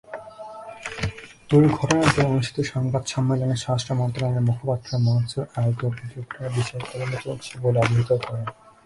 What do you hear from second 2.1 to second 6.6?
দিন অনুষ্ঠিত সংবাদ সম্মেলনে স্বরাষ্ট্র মন্ত্রণালয়ের মুখপাত্র মনসুর আল-তুর্কি দুর্ঘটনা